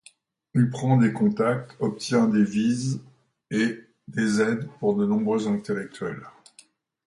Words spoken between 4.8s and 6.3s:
de nombreux intellectuels.